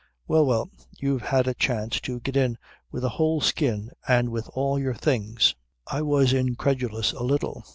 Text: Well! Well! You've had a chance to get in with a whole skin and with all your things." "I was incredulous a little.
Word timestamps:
Well! 0.27 0.47
Well! 0.47 0.71
You've 0.97 1.21
had 1.21 1.47
a 1.47 1.53
chance 1.53 1.99
to 2.01 2.19
get 2.21 2.35
in 2.35 2.57
with 2.89 3.03
a 3.03 3.09
whole 3.09 3.39
skin 3.39 3.91
and 4.07 4.29
with 4.29 4.49
all 4.55 4.79
your 4.79 4.95
things." 4.95 5.53
"I 5.85 6.01
was 6.01 6.33
incredulous 6.33 7.11
a 7.11 7.21
little. 7.21 7.63